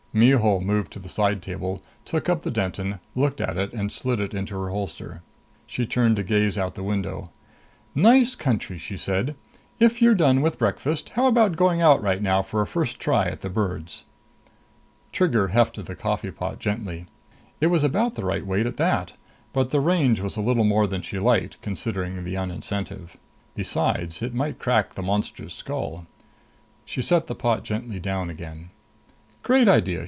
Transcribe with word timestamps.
Mihul 0.13 0.59
moved 0.59 0.91
to 0.91 0.99
the 0.99 1.07
side 1.07 1.41
table, 1.41 1.81
took 2.03 2.27
up 2.27 2.41
the 2.41 2.51
Denton, 2.51 2.99
looked 3.15 3.39
at 3.39 3.55
it, 3.55 3.71
and 3.71 3.89
slid 3.89 4.19
it 4.19 4.33
into 4.33 4.59
her 4.59 4.69
holster. 4.69 5.21
She 5.65 5.85
turned 5.85 6.17
to 6.17 6.23
gaze 6.23 6.57
out 6.57 6.75
the 6.75 6.83
window. 6.83 7.29
"Nice 7.95 8.35
country!" 8.35 8.77
she 8.77 8.97
said. 8.97 9.35
"If 9.79 10.01
you're 10.01 10.13
done 10.13 10.41
with 10.41 10.59
breakfast, 10.59 11.11
how 11.11 11.27
about 11.27 11.55
going 11.55 11.81
out 11.81 12.01
right 12.03 12.21
now 12.21 12.41
for 12.41 12.61
a 12.61 12.67
first 12.67 12.99
try 12.99 13.27
at 13.29 13.39
the 13.39 13.49
birds?" 13.49 14.03
Trigger 15.13 15.47
hefted 15.47 15.85
the 15.85 15.95
coffee 15.95 16.29
pot 16.31 16.59
gently. 16.59 17.05
It 17.61 17.67
was 17.67 17.81
about 17.81 18.15
the 18.15 18.25
right 18.25 18.45
weight 18.45 18.65
at 18.65 18.75
that. 18.75 19.13
But 19.53 19.69
the 19.69 19.79
range 19.79 20.19
was 20.19 20.35
a 20.35 20.41
little 20.41 20.65
more 20.65 20.87
than 20.87 21.01
she 21.01 21.19
liked, 21.19 21.55
considering 21.61 22.21
the 22.25 22.35
un 22.35 22.51
incentive. 22.51 23.15
Besides, 23.55 24.21
it 24.21 24.33
might 24.33 24.59
crack 24.59 24.95
the 24.95 25.01
monster's 25.03 25.53
skull. 25.53 26.05
She 26.83 27.01
set 27.01 27.27
the 27.27 27.33
pot 27.35 27.63
gently 27.63 28.01
down 28.01 28.29
again. 28.29 28.71
"Great 29.41 29.69
idea!" 29.69 29.99